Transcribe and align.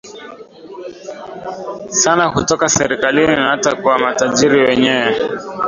sana 2.01 2.31
kutoka 2.31 2.69
serikalini 2.69 3.35
na 3.35 3.47
hata 3.49 3.75
kwa 3.75 3.99
matajiri 3.99 4.61
wenyewe 4.61 5.15